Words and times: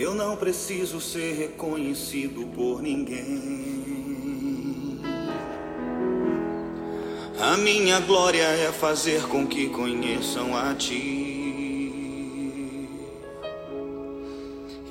Eu 0.00 0.14
não 0.14 0.36
preciso 0.36 1.00
ser 1.00 1.34
reconhecido 1.34 2.46
por 2.54 2.80
ninguém. 2.80 5.00
A 7.40 7.56
minha 7.56 7.98
glória 7.98 8.44
é 8.44 8.70
fazer 8.70 9.22
com 9.22 9.44
que 9.44 9.68
conheçam 9.70 10.56
a 10.56 10.72
ti 10.76 11.26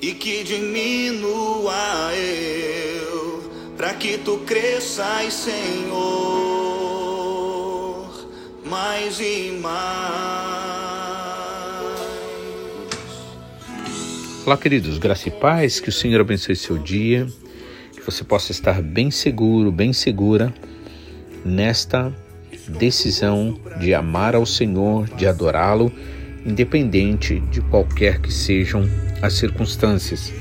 e 0.01 0.13
que 0.13 0.43
diminua 0.43 2.13
eu, 2.13 3.49
para 3.77 3.93
que 3.93 4.17
tu 4.17 4.39
cresças, 4.39 5.33
Senhor, 5.33 5.93
mais 8.65 9.21
e 9.21 9.57
mais. 9.61 10.36
Olá, 14.47 14.55
queridos, 14.55 14.97
graça 14.97 15.27
e 15.27 15.31
paz, 15.31 15.81
que 15.81 15.89
o 15.89 15.91
Senhor 15.91 16.21
abençoe 16.21 16.55
seu 16.55 16.77
dia, 16.77 17.27
que 17.91 18.01
você 18.01 18.23
possa 18.23 18.53
estar 18.53 18.81
bem 18.81 19.11
seguro, 19.11 19.73
bem 19.73 19.91
segura 19.91 20.53
nesta 21.43 22.15
decisão 22.65 23.59
de 23.77 23.93
amar 23.93 24.35
ao 24.35 24.45
Senhor, 24.45 25.05
de 25.17 25.27
adorá-lo, 25.27 25.91
independente 26.45 27.41
de 27.41 27.59
qualquer 27.59 28.21
que 28.21 28.33
sejam 28.33 28.89
as 29.21 29.33
circunstâncias, 29.33 30.31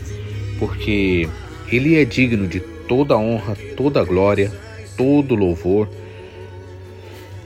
porque 0.60 1.28
Ele 1.66 2.00
é 2.00 2.04
digno 2.04 2.46
de 2.46 2.60
toda 2.60 3.18
honra, 3.18 3.56
toda 3.76 4.04
glória, 4.04 4.52
todo 4.96 5.34
louvor 5.34 5.90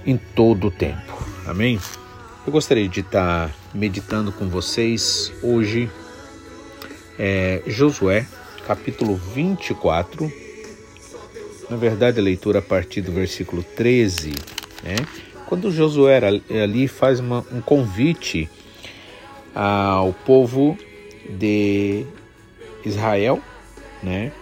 em 0.05 0.21
todo 0.37 0.67
o 0.67 0.71
tempo. 0.71 1.27
Amém? 1.47 1.81
Eu 2.47 2.53
gostaria 2.53 2.87
de 2.87 3.01
estar 3.01 3.51
meditando 3.73 4.31
com 4.31 4.47
vocês 4.47 5.33
hoje 5.43 5.89
é, 7.23 7.63
Josué, 7.67 8.27
capítulo 8.67 9.15
24. 9.15 10.33
Na 11.69 11.77
verdade, 11.77 12.19
a 12.19 12.23
leitura 12.23 12.61
a 12.61 12.63
partir 12.63 13.03
do 13.03 13.13
versículo 13.13 13.63
13, 13.63 14.33
né? 14.83 14.97
Quando 15.47 15.71
Josué 15.71 16.19
ali 16.63 16.89
faz 16.89 17.21
uma, 17.21 17.45
um 17.53 17.61
convite 17.61 18.49
ao 19.55 20.15
povo 20.15 20.79
de 21.29 22.07
Israel, 22.87 23.41
né? 24.03 24.33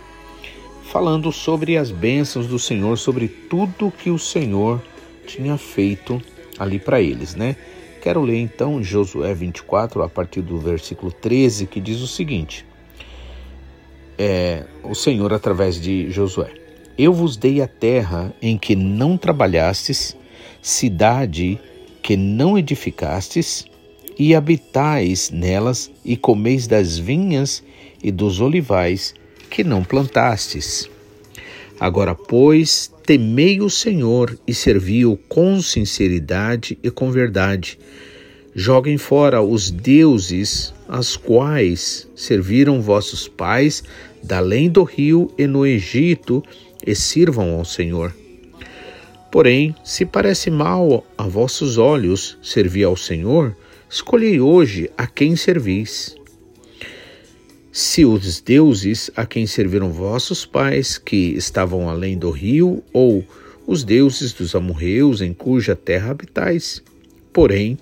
Falando 0.85 1.33
sobre 1.33 1.77
as 1.77 1.91
bênçãos 1.91 2.47
do 2.47 2.61
Senhor, 2.61 2.97
sobre 2.97 3.27
tudo 3.27 3.91
que 3.91 4.09
o 4.09 4.19
Senhor 4.19 4.81
tinha 5.27 5.59
feito 5.59 6.23
ali 6.57 6.79
para 6.79 7.03
eles, 7.03 7.35
né? 7.35 7.57
Quero 8.01 8.23
ler 8.23 8.39
então 8.39 8.81
Josué 8.81 9.35
24, 9.35 10.01
a 10.03 10.09
partir 10.09 10.43
do 10.43 10.59
versículo 10.59 11.11
13, 11.11 11.67
que 11.67 11.81
diz 11.81 12.01
o 12.01 12.07
seguinte: 12.07 12.68
é, 14.19 14.65
o 14.83 14.95
Senhor 14.95 15.33
através 15.33 15.81
de 15.81 16.11
Josué: 16.11 16.53
Eu 16.99 17.13
vos 17.13 17.37
dei 17.37 17.63
a 17.63 17.69
terra 17.69 18.35
em 18.43 18.59
que 18.59 18.75
não 18.75 19.17
trabalhastes, 19.17 20.17
cidade 20.61 21.59
que 22.03 22.17
não 22.17 22.59
edificastes, 22.59 23.65
e 24.19 24.35
habitais 24.35 25.31
nelas, 25.31 25.91
e 26.05 26.17
comeis 26.17 26.67
das 26.67 26.99
vinhas 26.99 27.63
e 28.03 28.11
dos 28.11 28.41
olivais 28.41 29.15
que 29.49 29.63
não 29.63 29.85
plantastes. 29.85 30.91
Agora, 31.79 32.15
pois, 32.15 32.93
temei 33.07 33.61
o 33.61 33.71
Senhor 33.71 34.37
e 34.47 34.53
servi-o 34.53 35.17
com 35.29 35.63
sinceridade 35.63 36.77
e 36.83 36.91
com 36.91 37.13
verdade. 37.13 37.79
Joguem 38.55 38.99
fora 38.99 39.41
os 39.41 39.71
deuses, 39.71 40.75
as 40.89 41.17
quais 41.17 42.09
serviram 42.17 42.81
vossos 42.81 43.29
pais 43.29 43.85
da 44.23 44.39
além 44.39 44.69
do 44.69 44.83
rio 44.83 45.31
e 45.39 45.47
no 45.47 45.67
Egito, 45.67 46.43
e 46.87 46.95
sirvam 46.95 47.55
ao 47.55 47.65
Senhor. 47.65 48.15
Porém, 49.31 49.75
se 49.85 50.07
parece 50.07 50.51
mal 50.51 51.05
a 51.17 51.29
vossos 51.29 51.77
olhos 51.77 52.39
servir 52.43 52.85
ao 52.85 52.97
Senhor, 52.97 53.55
escolhei 53.91 54.41
hoje 54.41 54.91
a 54.97 55.07
quem 55.07 55.37
servis. 55.37 56.17
Se 57.71 58.05
os 58.05 58.41
deuses 58.41 59.11
a 59.15 59.27
quem 59.27 59.47
serviram 59.47 59.91
vossos 59.91 60.47
pais, 60.47 60.97
que 60.99 61.35
estavam 61.37 61.89
além 61.89 62.17
do 62.17 62.31
rio, 62.31 62.83
ou 62.93 63.25
os 63.67 63.85
deuses 63.85 64.33
dos 64.33 64.55
amorreus 64.55 65.21
em 65.21 65.35
cuja 65.35 65.77
terra 65.77 66.11
habitais. 66.11 66.83
Porém, 67.33 67.79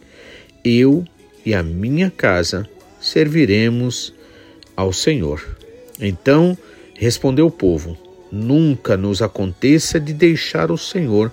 eu 0.64 1.04
e 1.44 1.54
a 1.54 1.62
minha 1.62 2.10
casa 2.10 2.68
serviremos 3.00 4.12
ao 4.76 4.92
Senhor. 4.92 5.56
Então 6.00 6.56
respondeu 6.94 7.46
o 7.46 7.50
povo: 7.50 7.96
Nunca 8.30 8.96
nos 8.96 9.22
aconteça 9.22 9.98
de 9.98 10.12
deixar 10.12 10.70
o 10.70 10.78
Senhor 10.78 11.32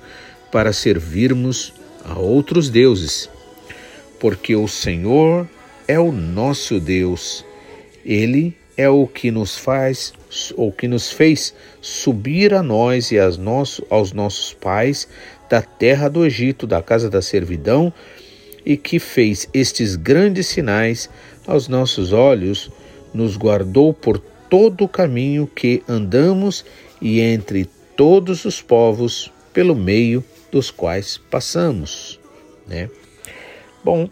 para 0.51 0.71
servirmos 0.71 1.73
a 2.05 2.17
outros 2.19 2.69
deuses, 2.69 3.29
porque 4.19 4.55
o 4.55 4.67
Senhor 4.67 5.47
é 5.87 5.99
o 5.99 6.11
nosso 6.11 6.79
Deus. 6.79 7.45
Ele 8.05 8.55
é 8.75 8.89
o 8.89 9.07
que 9.07 9.31
nos 9.31 9.57
faz, 9.57 10.13
ou 10.55 10.71
que 10.71 10.87
nos 10.87 11.11
fez 11.11 11.53
subir 11.81 12.53
a 12.53 12.63
nós 12.63 13.11
e 13.11 13.17
aos 13.19 14.13
nossos 14.13 14.53
pais 14.53 15.07
da 15.49 15.61
terra 15.61 16.09
do 16.09 16.25
Egito, 16.25 16.65
da 16.65 16.81
casa 16.81 17.09
da 17.09 17.21
servidão, 17.21 17.93
e 18.65 18.77
que 18.77 18.99
fez 18.99 19.47
estes 19.53 19.95
grandes 19.95 20.47
sinais 20.47 21.09
aos 21.45 21.67
nossos 21.67 22.13
olhos, 22.13 22.71
nos 23.13 23.37
guardou 23.37 23.93
por 23.93 24.19
todo 24.53 24.83
o 24.83 24.87
caminho 24.87 25.47
que 25.47 25.81
andamos 25.89 26.63
e 27.01 27.19
entre 27.19 27.65
todos 27.97 28.45
os 28.45 28.61
povos 28.61 29.33
pelo 29.51 29.73
meio 29.73 30.23
dos 30.51 30.69
quais 30.69 31.17
passamos, 31.17 32.19
né? 32.67 32.87
Bom, 33.83 34.07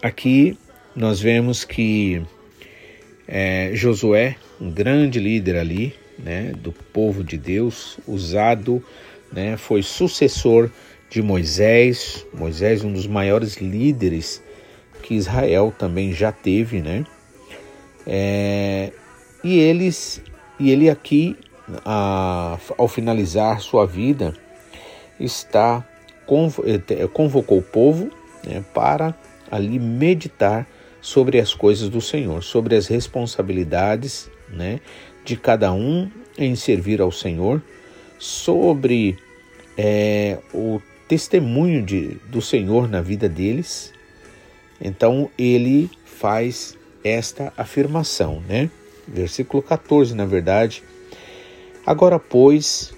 aqui 0.00 0.56
nós 0.96 1.20
vemos 1.20 1.64
que 1.64 2.22
é, 3.28 3.72
Josué, 3.74 4.36
um 4.58 4.70
grande 4.70 5.20
líder 5.20 5.58
ali, 5.58 5.94
né, 6.18 6.52
do 6.56 6.72
povo 6.72 7.22
de 7.22 7.36
Deus, 7.36 7.98
usado, 8.08 8.82
né, 9.30 9.54
foi 9.58 9.82
sucessor 9.82 10.70
de 11.10 11.20
Moisés, 11.20 12.26
Moisés 12.32 12.82
um 12.82 12.90
dos 12.90 13.06
maiores 13.06 13.58
líderes 13.58 14.42
que 15.02 15.12
Israel 15.12 15.74
também 15.78 16.10
já 16.10 16.32
teve, 16.32 16.80
né? 16.80 17.04
É, 18.06 18.92
e 19.42 19.58
eles 19.58 20.22
e 20.58 20.70
ele 20.70 20.90
aqui, 20.90 21.36
a, 21.84 22.58
ao 22.76 22.86
finalizar 22.86 23.60
sua 23.60 23.86
vida, 23.86 24.34
está 25.18 25.86
eh, 26.66 27.06
convocou 27.08 27.58
o 27.58 27.62
povo 27.62 28.10
né, 28.46 28.62
para 28.74 29.14
ali 29.50 29.78
meditar 29.78 30.66
sobre 31.00 31.40
as 31.40 31.54
coisas 31.54 31.88
do 31.88 32.00
Senhor, 32.00 32.42
sobre 32.42 32.76
as 32.76 32.86
responsabilidades 32.86 34.30
né, 34.50 34.80
de 35.24 35.36
cada 35.36 35.72
um 35.72 36.10
em 36.36 36.54
servir 36.54 37.00
ao 37.00 37.10
Senhor, 37.10 37.62
sobre 38.18 39.16
é, 39.76 40.38
o 40.52 40.80
testemunho 41.08 41.82
de, 41.82 42.18
do 42.28 42.42
Senhor 42.42 42.88
na 42.88 43.00
vida 43.00 43.28
deles. 43.28 43.92
Então 44.80 45.30
ele 45.38 45.90
faz 46.04 46.76
esta 47.02 47.52
afirmação, 47.56 48.42
né? 48.46 48.70
Versículo 49.12 49.62
14, 49.62 50.14
na 50.14 50.24
verdade. 50.24 50.82
Agora, 51.84 52.18
pois, 52.18 52.92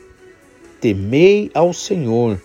temei 0.81 1.51
ao 1.55 1.73
Senhor 1.73 2.41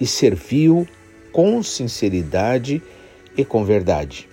e 0.00 0.06
serviu 0.06 0.86
com 1.32 1.62
sinceridade 1.62 2.82
e 3.36 3.44
com 3.44 3.64
verdade. 3.64 4.28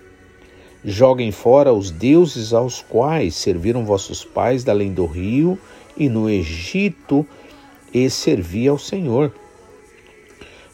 Joguem 0.83 1.31
fora 1.31 1.73
os 1.73 1.91
deuses 1.91 2.53
aos 2.53 2.81
quais 2.81 3.35
serviram 3.35 3.85
vossos 3.85 4.23
pais 4.23 4.63
da 4.63 4.71
além 4.71 4.93
do 4.93 5.05
rio 5.05 5.59
e 5.97 6.07
no 6.07 6.29
Egito 6.29 7.25
e 7.93 8.09
servi 8.09 8.67
ao 8.67 8.79
Senhor. 8.79 9.33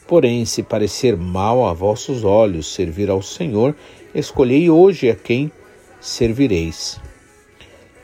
Porém, 0.08 0.46
se 0.46 0.62
parecer 0.62 1.18
mal 1.18 1.66
a 1.66 1.74
vossos 1.74 2.24
olhos 2.24 2.72
servir 2.72 3.10
ao 3.10 3.24
Senhor, 3.24 3.76
escolhei 4.14 4.70
hoje 4.70 5.10
a 5.10 5.16
quem 5.16 5.52
servireis. 6.00 7.00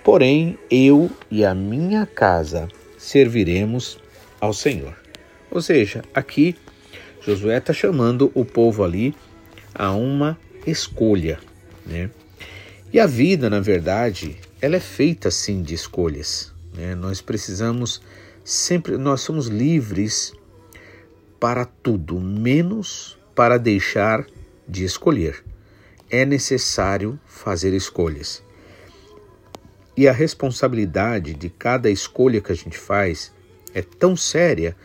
Porém, 0.04 0.58
eu 0.70 1.10
e 1.30 1.46
a 1.46 1.54
minha 1.54 2.06
casa 2.06 2.68
serviremos 2.98 4.00
ao 4.40 4.54
Senhor. 4.54 4.96
Ou 5.50 5.62
seja, 5.62 6.04
aqui 6.14 6.56
Josué 7.22 7.58
está 7.58 7.72
chamando 7.74 8.32
o 8.34 8.44
povo 8.44 8.84
ali 8.84 9.14
a 9.76 9.92
uma 9.92 10.38
escolha, 10.66 11.40
né? 11.86 12.10
E 12.92 13.00
a 13.00 13.06
vida, 13.06 13.50
na 13.50 13.60
verdade, 13.60 14.38
ela 14.60 14.76
é 14.76 14.80
feita 14.80 15.32
sim 15.32 15.62
de 15.62 15.74
escolhas. 15.74 16.52
Né? 16.74 16.94
Nós 16.94 17.22
precisamos 17.22 18.02
sempre, 18.44 18.98
nós 18.98 19.22
somos 19.22 19.48
livres 19.48 20.34
para 21.40 21.64
tudo, 21.64 22.20
menos 22.20 23.18
para 23.34 23.58
deixar 23.58 24.26
de 24.68 24.84
escolher. 24.84 25.44
É 26.10 26.26
necessário 26.26 27.20
fazer 27.26 27.74
escolhas. 27.74 28.44
E 29.96 30.08
a 30.08 30.12
responsabilidade 30.12 31.34
de 31.34 31.50
cada 31.50 31.90
escolha 31.90 32.42
que 32.42 32.52
a 32.52 32.56
gente 32.56 32.78
faz 32.78 33.32
é 33.74 33.82
tão 33.82 34.16
séria 34.16 34.76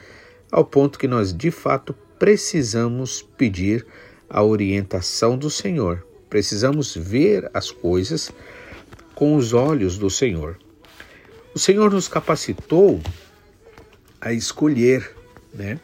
ao 0.50 0.64
ponto 0.64 0.98
que 0.98 1.08
nós 1.08 1.32
de 1.32 1.50
fato 1.50 1.94
precisamos 2.18 3.22
pedir 3.22 3.86
a 4.28 4.42
orientação 4.42 5.36
do 5.36 5.50
Senhor. 5.50 6.04
Precisamos 6.28 6.94
ver 6.94 7.50
as 7.54 7.70
coisas 7.70 8.32
com 9.14 9.36
os 9.36 9.52
olhos 9.52 9.96
do 9.96 10.10
Senhor. 10.10 10.58
O 11.54 11.58
Senhor 11.58 11.90
nos 11.90 12.08
capacitou 12.08 13.00
a 14.20 14.32
escolher, 14.32 15.14
né? 15.54 15.78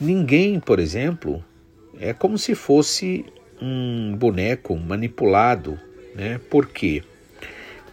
Ninguém, 0.00 0.60
por 0.60 0.78
exemplo, 0.78 1.44
é 1.98 2.12
como 2.12 2.38
se 2.38 2.54
fosse 2.54 3.26
um 3.60 4.14
boneco 4.16 4.76
manipulado, 4.76 5.78
né? 6.14 6.40
Por 6.48 6.66
quê? 6.66 7.02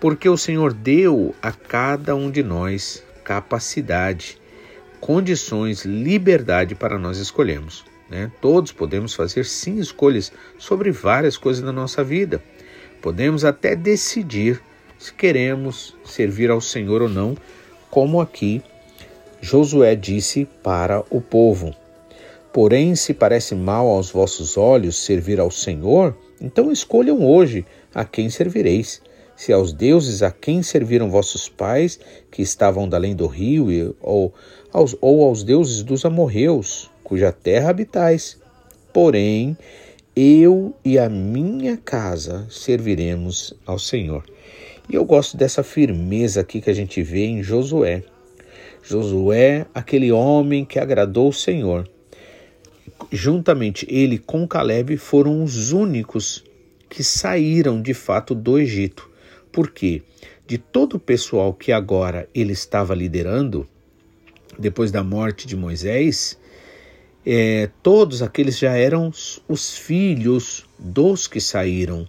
Porque 0.06 0.30
o 0.30 0.38
Senhor 0.38 0.72
deu 0.72 1.34
a 1.42 1.52
cada 1.52 2.16
um 2.16 2.30
de 2.30 2.44
nós 2.44 3.04
capacidade, 3.24 4.40
condições, 5.02 5.84
liberdade 5.84 6.76
para 6.76 7.00
nós 7.00 7.18
escolhermos. 7.18 7.84
Né? 8.08 8.32
Todos 8.40 8.72
podemos 8.72 9.16
fazer 9.16 9.46
sim 9.46 9.80
escolhas 9.80 10.32
sobre 10.60 10.92
várias 10.92 11.38
coisas 11.38 11.64
da 11.64 11.72
nossa 11.72 12.04
vida. 12.04 12.40
Podemos 13.02 13.44
até 13.44 13.76
decidir 13.76 14.62
se 15.00 15.12
queremos 15.12 15.98
servir 16.06 16.52
ao 16.52 16.62
Senhor 16.62 17.02
ou 17.02 17.10
não, 17.10 17.36
como 17.90 18.22
aqui 18.22 18.62
Josué 19.42 19.96
disse 19.96 20.48
para 20.62 21.04
o 21.10 21.20
povo. 21.20 21.74
Porém, 22.54 22.96
se 22.96 23.12
parece 23.12 23.56
mal 23.56 23.88
aos 23.88 24.12
vossos 24.12 24.56
olhos 24.56 25.04
servir 25.04 25.40
ao 25.40 25.50
Senhor, 25.50 26.16
então 26.40 26.72
escolham 26.72 27.26
hoje 27.26 27.66
a 27.92 28.06
quem 28.06 28.30
servireis. 28.30 29.02
Se 29.36 29.52
aos 29.52 29.74
deuses 29.74 30.24
a 30.24 30.32
quem 30.32 30.64
serviram 30.64 31.10
vossos 31.10 31.50
pais, 31.50 32.00
que 32.32 32.42
estavam 32.42 32.88
da 32.88 32.98
além 32.98 33.16
do 33.16 33.28
rio, 33.28 33.96
ou 34.02 34.34
aos, 34.72 34.96
ou 35.02 35.24
aos 35.24 35.44
deuses 35.44 35.84
dos 35.84 36.06
amorreus, 36.06 36.90
cuja 37.04 37.32
terra 37.32 37.70
habitais. 37.70 38.38
Porém, 38.94 39.58
eu 40.16 40.74
e 40.84 40.98
a 40.98 41.10
minha 41.10 41.76
casa 41.76 42.48
serviremos 42.50 43.54
ao 43.66 43.78
Senhor. 43.78 44.24
E 44.90 44.96
eu 44.96 45.04
gosto 45.04 45.36
dessa 45.36 45.64
firmeza 45.64 46.42
aqui 46.42 46.62
que 46.62 46.70
a 46.70 46.74
gente 46.74 47.02
vê 47.02 47.26
em 47.26 47.44
Josué. 47.44 48.04
Josué, 48.82 49.66
aquele 49.74 50.12
homem 50.12 50.64
que 50.64 50.80
agradou 50.80 51.30
o 51.30 51.34
Senhor. 51.34 51.90
Juntamente 53.12 53.86
ele 53.90 54.18
com 54.18 54.48
Caleb 54.48 54.96
foram 54.96 55.44
os 55.44 55.72
únicos 55.72 56.44
que 56.88 57.04
saíram 57.04 57.82
de 57.82 57.94
fato 57.94 58.34
do 58.34 58.58
Egito. 58.58 59.10
Por 59.56 59.72
quê? 59.72 60.02
De 60.46 60.58
todo 60.58 60.96
o 60.96 61.00
pessoal 61.00 61.54
que 61.54 61.72
agora 61.72 62.28
ele 62.36 62.52
estava 62.52 62.94
liderando, 62.94 63.66
depois 64.60 64.92
da 64.92 65.02
morte 65.02 65.48
de 65.48 65.56
Moisés, 65.56 66.38
é, 67.26 67.70
todos 67.82 68.22
aqueles 68.22 68.60
já 68.60 68.74
eram 68.74 69.14
os 69.48 69.78
filhos 69.78 70.66
dos 70.78 71.26
que 71.26 71.40
saíram 71.40 72.06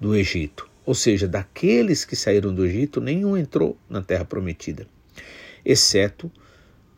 do 0.00 0.16
Egito. 0.16 0.66
Ou 0.86 0.94
seja, 0.94 1.28
daqueles 1.28 2.02
que 2.02 2.16
saíram 2.16 2.54
do 2.54 2.64
Egito, 2.64 2.98
nenhum 2.98 3.36
entrou 3.36 3.76
na 3.90 4.00
terra 4.00 4.24
prometida, 4.24 4.86
exceto 5.62 6.32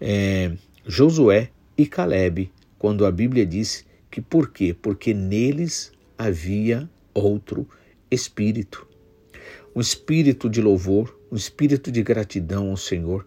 é, 0.01 0.53
Josué 0.87 1.51
e 1.77 1.85
Caleb, 1.87 2.53
quando 2.79 3.05
a 3.05 3.11
Bíblia 3.11 3.45
diz 3.45 3.85
que 4.09 4.21
por 4.21 4.51
quê? 4.53 4.77
Porque 4.81 5.13
neles 5.13 5.91
havia 6.17 6.89
outro 7.13 7.67
espírito. 8.09 8.88
Um 9.79 9.81
espírito 9.81 10.51
de 10.51 10.61
louvor, 10.61 11.17
um 11.31 11.37
espírito 11.37 11.93
de 11.93 12.03
gratidão 12.03 12.71
ao 12.71 12.77
Senhor, 12.77 13.25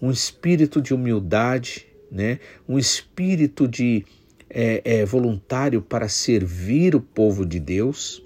um 0.00 0.10
espírito 0.10 0.80
de 0.80 0.94
humildade, 0.94 1.86
né? 2.10 2.40
um 2.66 2.78
espírito 2.78 3.68
de 3.68 4.02
é, 4.48 4.80
é, 4.86 5.04
voluntário 5.04 5.82
para 5.82 6.08
servir 6.08 6.96
o 6.96 7.00
povo 7.02 7.44
de 7.44 7.60
Deus. 7.60 8.24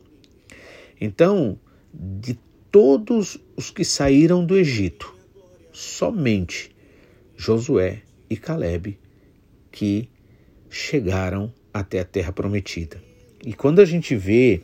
Então, 1.00 1.58
de 1.92 2.38
todos 2.70 3.36
os 3.56 3.68
que 3.68 3.84
saíram 3.84 4.46
do 4.46 4.56
Egito, 4.56 5.12
somente 5.72 6.70
Josué 7.36 8.02
e 8.30 8.36
Caleb 8.36 8.96
que 9.72 10.08
chegaram 10.70 11.52
até 11.74 11.98
a 11.98 12.04
terra 12.04 12.30
prometida. 12.30 13.02
E 13.44 13.52
quando 13.52 13.80
a 13.80 13.84
gente 13.84 14.14
vê 14.14 14.62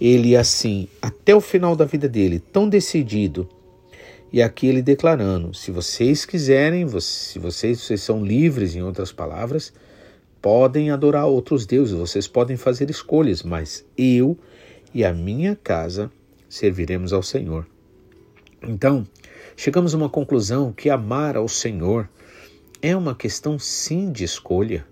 ele 0.00 0.36
assim, 0.36 0.88
até 1.00 1.34
o 1.34 1.40
final 1.40 1.76
da 1.76 1.84
vida 1.84 2.08
dele, 2.08 2.38
tão 2.38 2.68
decidido, 2.68 3.48
e 4.32 4.40
aqui 4.40 4.66
ele 4.66 4.80
declarando: 4.80 5.54
se 5.54 5.70
vocês 5.70 6.24
quiserem, 6.24 6.88
se 7.00 7.38
vocês, 7.38 7.80
vocês 7.80 8.00
são 8.00 8.24
livres, 8.24 8.74
em 8.74 8.82
outras 8.82 9.12
palavras, 9.12 9.72
podem 10.40 10.90
adorar 10.90 11.26
outros 11.26 11.66
deuses, 11.66 11.94
vocês 11.94 12.26
podem 12.26 12.56
fazer 12.56 12.90
escolhas, 12.90 13.42
mas 13.42 13.84
eu 13.96 14.36
e 14.94 15.04
a 15.04 15.12
minha 15.12 15.54
casa 15.54 16.10
serviremos 16.48 17.12
ao 17.12 17.22
Senhor. 17.22 17.66
Então, 18.62 19.06
chegamos 19.56 19.94
a 19.94 19.96
uma 19.96 20.08
conclusão 20.08 20.72
que 20.72 20.88
amar 20.88 21.36
ao 21.36 21.48
Senhor 21.48 22.08
é 22.80 22.96
uma 22.96 23.14
questão 23.14 23.58
sim 23.58 24.10
de 24.10 24.24
escolha. 24.24 24.84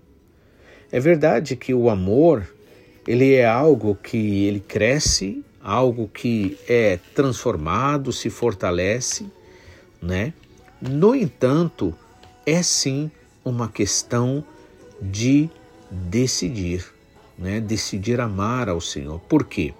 É 0.91 0.99
verdade 0.99 1.55
que 1.55 1.73
o 1.73 1.89
amor, 1.89 2.47
ele 3.07 3.33
é 3.33 3.45
algo 3.45 3.95
que 3.95 4.45
ele 4.45 4.59
cresce, 4.59 5.43
algo 5.61 6.07
que 6.07 6.57
é 6.67 6.99
transformado, 7.15 8.11
se 8.11 8.29
fortalece, 8.29 9.25
né? 10.01 10.33
No 10.81 11.15
entanto, 11.15 11.93
é 12.45 12.61
sim 12.63 13.11
uma 13.43 13.67
questão 13.67 14.43
de 15.01 15.49
decidir, 15.89 16.85
né? 17.37 17.59
Decidir 17.59 18.19
amar 18.19 18.69
ao 18.69 18.81
Senhor. 18.81 19.19
Por 19.21 19.45
quê? 19.45 19.73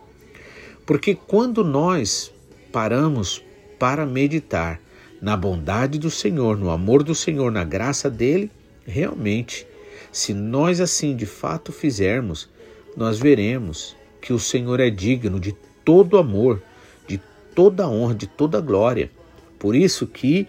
Porque 0.86 1.16
quando 1.16 1.64
nós 1.64 2.32
paramos 2.72 3.44
para 3.80 4.06
meditar 4.06 4.80
na 5.22 5.38
bondade 5.38 6.00
do 6.00 6.10
Senhor, 6.10 6.58
no 6.58 6.70
amor 6.70 7.04
do 7.04 7.14
Senhor, 7.14 7.52
na 7.52 7.64
graça 7.64 8.10
dele, 8.10 8.52
realmente, 8.86 9.68
se 10.12 10.34
nós 10.34 10.82
assim 10.82 11.16
de 11.16 11.26
fato 11.26 11.72
fizermos, 11.72 12.50
nós 12.96 13.20
veremos 13.20 13.96
que 14.22 14.34
o 14.34 14.40
Senhor 14.40 14.80
é 14.80 14.90
digno 14.90 15.40
de 15.40 15.56
todo 15.84 16.18
amor, 16.18 16.62
de 17.08 17.20
toda 17.56 17.88
honra, 17.90 18.16
de 18.16 18.28
toda 18.28 18.62
glória. 18.62 19.10
Por 19.58 19.76
isso 19.76 20.08
que, 20.08 20.48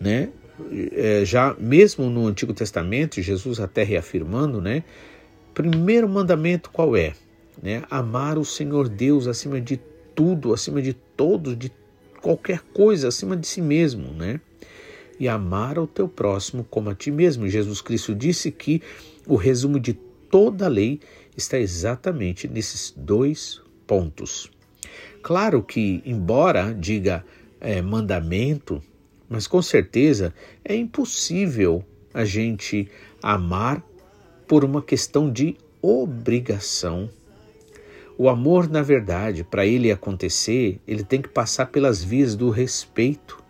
né, 0.00 0.28
é, 0.92 1.24
já 1.24 1.54
mesmo 1.58 2.08
no 2.08 2.26
Antigo 2.26 2.52
Testamento, 2.52 3.20
Jesus 3.20 3.60
até 3.60 3.82
reafirmando, 3.82 4.60
né, 4.60 4.84
primeiro 5.54 6.08
mandamento 6.08 6.70
qual 6.70 6.96
é? 6.96 7.14
né? 7.62 7.82
Amar 7.90 8.38
o 8.38 8.44
Senhor 8.44 8.88
Deus 8.88 9.26
acima 9.26 9.60
de 9.60 9.80
tudo, 10.14 10.52
acima 10.52 10.80
de 10.80 10.92
todos, 10.92 11.56
de 11.56 11.72
qualquer 12.20 12.60
coisa, 12.72 13.08
acima 13.08 13.36
de 13.36 13.46
si 13.46 13.60
mesmo, 13.60 14.12
né? 14.12 14.40
E 15.18 15.28
amar 15.28 15.78
o 15.78 15.86
teu 15.86 16.08
próximo 16.08 16.64
como 16.70 16.90
a 16.90 16.94
ti 16.94 17.10
mesmo. 17.10 17.48
Jesus 17.48 17.80
Cristo 17.80 18.14
disse 18.14 18.50
que 18.52 18.80
o 19.26 19.34
resumo 19.34 19.80
de 19.80 19.94
toda 20.30 20.66
a 20.66 20.68
lei 20.68 21.00
está 21.38 21.58
exatamente 21.58 22.46
nesses 22.46 22.92
dois 22.96 23.62
pontos. 23.86 24.50
Claro 25.22 25.62
que, 25.62 26.02
embora 26.04 26.74
diga 26.74 27.24
é, 27.60 27.80
mandamento, 27.80 28.82
mas 29.28 29.46
com 29.46 29.62
certeza 29.62 30.34
é 30.64 30.74
impossível 30.74 31.84
a 32.12 32.24
gente 32.24 32.88
amar 33.22 33.82
por 34.46 34.64
uma 34.64 34.82
questão 34.82 35.30
de 35.30 35.56
obrigação 35.80 37.10
o 38.20 38.28
amor, 38.28 38.68
na 38.68 38.82
verdade, 38.82 39.44
para 39.44 39.64
ele 39.64 39.92
acontecer, 39.92 40.80
ele 40.88 41.04
tem 41.04 41.22
que 41.22 41.28
passar 41.28 41.66
pelas 41.66 42.02
vias 42.02 42.34
do 42.34 42.50
respeito, 42.50 43.40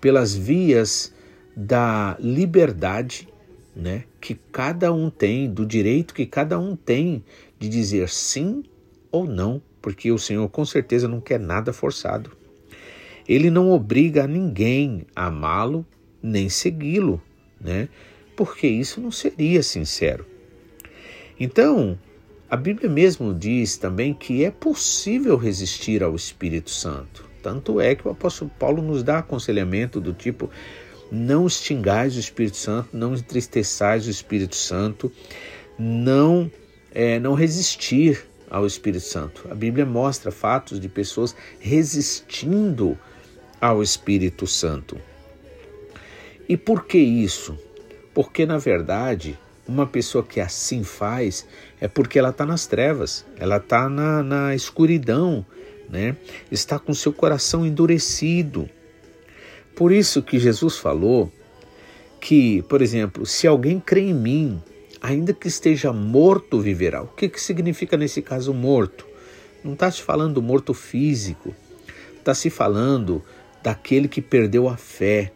pelas 0.00 0.34
vias 0.34 1.14
da 1.56 2.16
liberdade, 2.18 3.28
né, 3.76 4.04
que 4.18 4.34
cada 4.50 4.90
um 4.90 5.10
tem, 5.10 5.52
do 5.52 5.66
direito 5.66 6.14
que 6.14 6.24
cada 6.24 6.58
um 6.58 6.74
tem 6.74 7.22
de 7.58 7.68
dizer 7.68 8.08
sim 8.08 8.64
ou 9.12 9.26
não, 9.26 9.60
porque 9.82 10.10
o 10.10 10.18
Senhor 10.18 10.48
com 10.48 10.64
certeza 10.64 11.06
não 11.06 11.20
quer 11.20 11.38
nada 11.38 11.74
forçado. 11.74 12.32
Ele 13.28 13.50
não 13.50 13.70
obriga 13.70 14.24
a 14.24 14.26
ninguém 14.26 15.04
a 15.14 15.26
amá-lo 15.26 15.84
nem 16.22 16.48
segui-lo, 16.48 17.20
né? 17.60 17.88
Porque 18.34 18.66
isso 18.66 19.00
não 19.00 19.10
seria 19.10 19.62
sincero. 19.62 20.26
Então, 21.38 21.98
a 22.48 22.56
Bíblia 22.56 22.88
mesmo 22.88 23.34
diz 23.34 23.76
também 23.76 24.14
que 24.14 24.44
é 24.44 24.50
possível 24.50 25.36
resistir 25.36 26.02
ao 26.02 26.14
Espírito 26.14 26.70
Santo. 26.70 27.28
Tanto 27.42 27.80
é 27.80 27.94
que 27.94 28.08
o 28.08 28.10
apóstolo 28.10 28.50
Paulo 28.58 28.82
nos 28.82 29.02
dá 29.02 29.18
aconselhamento 29.18 30.00
do 30.00 30.12
tipo: 30.12 30.50
não 31.10 31.46
extingais 31.46 32.16
o 32.16 32.20
Espírito 32.20 32.56
Santo, 32.56 32.88
não 32.92 33.14
entristeçais 33.14 34.06
o 34.06 34.10
Espírito 34.10 34.56
Santo, 34.56 35.10
não, 35.78 36.50
é, 36.92 37.18
não 37.18 37.34
resistir 37.34 38.26
ao 38.50 38.66
Espírito 38.66 39.04
Santo. 39.04 39.46
A 39.50 39.54
Bíblia 39.54 39.84
mostra 39.84 40.30
fatos 40.30 40.80
de 40.80 40.88
pessoas 40.88 41.34
resistindo 41.58 42.98
ao 43.60 43.82
Espírito 43.82 44.46
Santo. 44.46 45.00
E 46.48 46.56
por 46.56 46.86
que 46.86 46.98
isso? 46.98 47.58
Porque, 48.14 48.46
na 48.46 48.56
verdade, 48.56 49.38
uma 49.66 49.86
pessoa 49.86 50.22
que 50.22 50.40
assim 50.40 50.84
faz 50.84 51.46
é 51.80 51.88
porque 51.88 52.18
ela 52.18 52.30
está 52.30 52.46
nas 52.46 52.66
trevas, 52.66 53.26
ela 53.36 53.56
está 53.56 53.88
na, 53.88 54.22
na 54.22 54.54
escuridão, 54.54 55.44
né? 55.88 56.16
está 56.50 56.78
com 56.78 56.94
seu 56.94 57.12
coração 57.12 57.66
endurecido. 57.66 58.70
Por 59.76 59.92
isso 59.92 60.22
que 60.22 60.38
Jesus 60.38 60.78
falou 60.78 61.30
que, 62.18 62.62
por 62.62 62.80
exemplo, 62.80 63.26
se 63.26 63.46
alguém 63.46 63.78
crê 63.78 64.00
em 64.00 64.14
mim, 64.14 64.62
ainda 65.02 65.34
que 65.34 65.46
esteja 65.46 65.92
morto, 65.92 66.58
viverá. 66.58 67.02
O 67.02 67.08
que, 67.08 67.28
que 67.28 67.40
significa 67.40 67.94
nesse 67.94 68.22
caso 68.22 68.54
morto? 68.54 69.06
Não 69.62 69.74
está 69.74 69.90
se 69.90 70.00
falando 70.00 70.40
morto 70.40 70.72
físico, 70.72 71.54
está 72.18 72.34
se 72.34 72.48
falando 72.48 73.22
daquele 73.62 74.08
que 74.08 74.22
perdeu 74.22 74.66
a 74.66 74.78
fé, 74.78 75.30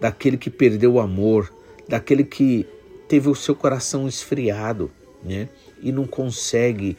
daquele 0.00 0.36
que 0.38 0.50
perdeu 0.50 0.92
o 0.92 1.00
amor, 1.00 1.52
daquele 1.88 2.22
que 2.22 2.66
teve 3.08 3.28
o 3.28 3.34
seu 3.34 3.56
coração 3.56 4.06
esfriado, 4.06 4.88
né? 5.20 5.48
E 5.82 5.90
não 5.90 6.06
consegue 6.06 6.96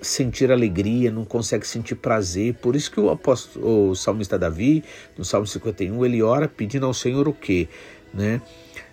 sentir 0.00 0.50
alegria, 0.50 1.10
não 1.10 1.24
consegue 1.24 1.66
sentir 1.66 1.94
prazer. 1.96 2.54
Por 2.54 2.76
isso 2.76 2.90
que 2.90 3.00
o 3.00 3.10
apóstolo, 3.10 3.90
o 3.90 3.94
salmista 3.94 4.38
Davi, 4.38 4.84
no 5.16 5.24
Salmo 5.24 5.46
51, 5.46 6.04
ele 6.04 6.22
ora 6.22 6.48
pedindo 6.48 6.86
ao 6.86 6.94
Senhor 6.94 7.28
o 7.28 7.32
quê, 7.32 7.68
né? 8.12 8.40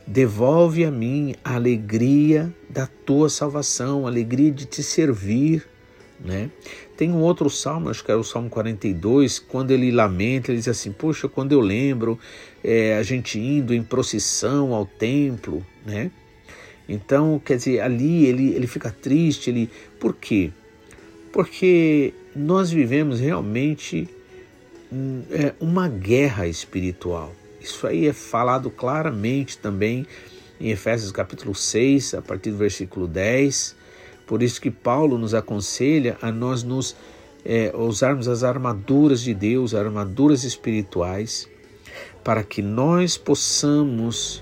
Devolve 0.07 0.85
a 0.85 0.91
mim 0.91 1.35
a 1.43 1.55
alegria 1.55 2.53
da 2.69 2.85
tua 2.85 3.29
salvação, 3.29 4.05
a 4.05 4.09
alegria 4.09 4.51
de 4.51 4.65
te 4.65 4.83
servir, 4.83 5.67
né? 6.19 6.49
Tem 6.95 7.11
um 7.11 7.21
outro 7.21 7.49
salmo, 7.49 7.89
acho 7.89 8.03
que 8.03 8.11
é 8.11 8.15
o 8.15 8.23
Salmo 8.23 8.49
42, 8.49 9.39
quando 9.39 9.71
ele 9.71 9.91
lamenta, 9.91 10.51
ele 10.51 10.59
diz 10.59 10.67
assim: 10.67 10.91
Poxa, 10.91 11.27
quando 11.27 11.51
eu 11.51 11.59
lembro 11.59 12.17
é, 12.63 12.97
a 12.97 13.03
gente 13.03 13.39
indo 13.39 13.73
em 13.73 13.83
procissão 13.83 14.73
ao 14.73 14.85
templo, 14.85 15.65
né? 15.85 16.11
Então, 16.87 17.41
quer 17.43 17.57
dizer, 17.57 17.81
ali 17.81 18.25
ele, 18.25 18.53
ele 18.53 18.67
fica 18.67 18.91
triste, 18.91 19.49
ele. 19.49 19.69
Por 19.99 20.15
quê? 20.15 20.51
Porque 21.35 22.13
nós 22.33 22.71
vivemos 22.71 23.19
realmente 23.19 24.07
é, 25.29 25.53
uma 25.59 25.89
guerra 25.89 26.47
espiritual. 26.47 27.29
Isso 27.59 27.85
aí 27.85 28.07
é 28.07 28.13
falado 28.13 28.69
claramente 28.69 29.57
também 29.57 30.07
em 30.61 30.69
Efésios 30.69 31.11
capítulo 31.11 31.53
6, 31.53 32.13
a 32.13 32.21
partir 32.21 32.51
do 32.51 32.57
versículo 32.57 33.05
10. 33.05 33.75
Por 34.25 34.41
isso 34.41 34.61
que 34.61 34.71
Paulo 34.71 35.17
nos 35.17 35.33
aconselha 35.33 36.17
a 36.21 36.31
nós 36.31 36.63
nos 36.63 36.95
é, 37.43 37.69
usarmos 37.75 38.29
as 38.29 38.41
armaduras 38.41 39.19
de 39.19 39.33
Deus, 39.33 39.75
armaduras 39.75 40.45
espirituais, 40.45 41.49
para 42.23 42.45
que 42.45 42.61
nós 42.61 43.17
possamos 43.17 44.41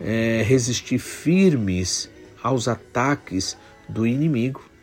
é, 0.00 0.42
resistir 0.44 0.98
firmes 0.98 2.10
aos 2.42 2.66
ataques 2.66 3.56
do 3.88 4.04
inimigo. 4.04 4.73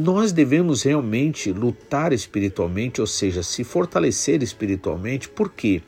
Nós 0.00 0.32
devemos 0.32 0.82
realmente 0.82 1.52
lutar 1.52 2.10
espiritualmente, 2.10 3.02
ou 3.02 3.06
seja, 3.06 3.42
se 3.42 3.62
fortalecer 3.62 4.42
espiritualmente, 4.42 5.28
por 5.28 5.52
quê? 5.52 5.82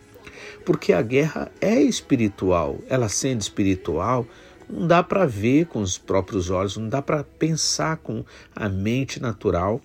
Porque 0.66 0.92
a 0.92 1.00
guerra 1.00 1.50
é 1.62 1.80
espiritual. 1.80 2.78
Ela 2.90 3.08
sendo 3.08 3.40
espiritual, 3.40 4.26
não 4.68 4.86
dá 4.86 5.02
para 5.02 5.24
ver 5.24 5.64
com 5.64 5.80
os 5.80 5.96
próprios 5.96 6.50
olhos, 6.50 6.76
não 6.76 6.90
dá 6.90 7.00
para 7.00 7.24
pensar 7.24 7.96
com 7.96 8.22
a 8.54 8.68
mente 8.68 9.18
natural. 9.18 9.80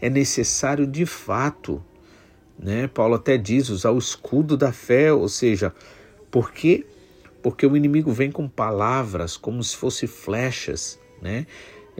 É 0.00 0.08
necessário 0.08 0.86
de 0.86 1.04
fato, 1.04 1.82
né? 2.56 2.86
Paulo 2.86 3.16
até 3.16 3.36
diz 3.36 3.70
usar 3.70 3.90
o 3.90 3.98
escudo 3.98 4.56
da 4.56 4.70
fé, 4.70 5.12
ou 5.12 5.28
seja, 5.28 5.74
porque 6.30 6.86
porque 7.42 7.66
o 7.66 7.76
inimigo 7.76 8.12
vem 8.12 8.30
com 8.30 8.48
palavras 8.48 9.36
como 9.36 9.64
se 9.64 9.74
fossem 9.76 10.08
flechas, 10.08 10.96
né? 11.20 11.44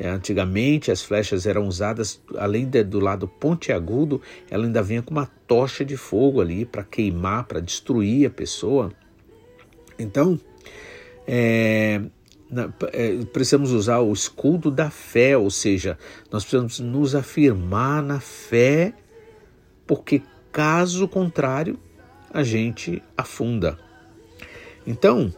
É, 0.00 0.08
antigamente 0.08 0.92
as 0.92 1.02
flechas 1.02 1.44
eram 1.44 1.66
usadas, 1.66 2.22
além 2.36 2.66
de, 2.66 2.84
do 2.84 3.00
lado 3.00 3.26
pontiagudo, 3.26 4.22
ela 4.48 4.64
ainda 4.64 4.80
vinha 4.80 5.02
com 5.02 5.10
uma 5.10 5.26
tocha 5.26 5.84
de 5.84 5.96
fogo 5.96 6.40
ali 6.40 6.64
para 6.64 6.84
queimar, 6.84 7.48
para 7.48 7.58
destruir 7.58 8.28
a 8.28 8.30
pessoa. 8.30 8.92
Então, 9.98 10.38
é, 11.26 12.00
na, 12.48 12.72
é, 12.92 13.24
precisamos 13.32 13.72
usar 13.72 13.98
o 13.98 14.12
escudo 14.12 14.70
da 14.70 14.88
fé, 14.88 15.36
ou 15.36 15.50
seja, 15.50 15.98
nós 16.30 16.44
precisamos 16.44 16.78
nos 16.78 17.16
afirmar 17.16 18.00
na 18.00 18.20
fé, 18.20 18.94
porque 19.84 20.22
caso 20.52 21.08
contrário, 21.08 21.76
a 22.32 22.44
gente 22.44 23.02
afunda. 23.16 23.76
Então, 24.86 25.34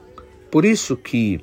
por 0.50 0.66
isso 0.66 0.98
que 0.98 1.40